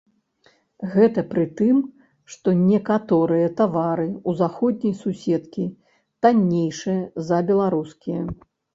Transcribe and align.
Гэта 0.93 1.23
пры 1.33 1.43
тым, 1.59 1.77
што 2.37 2.49
некаторыя 2.71 3.53
тавары 3.61 4.09
ў 4.15 4.31
заходняй 4.43 4.99
суседкі 5.05 5.71
таннейшыя 6.25 7.01
за 7.33 7.37
беларускія. 7.55 8.21